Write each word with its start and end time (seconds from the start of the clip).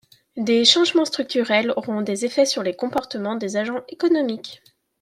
Des 0.35 0.65
changements 0.65 1.05
structurels 1.05 1.69
auront 1.77 2.01
des 2.01 2.25
effets 2.25 2.47
sur 2.47 2.63
le 2.63 2.73
comportement 2.73 3.35
des 3.35 3.55
agents 3.55 3.83
économiques. 3.87 4.63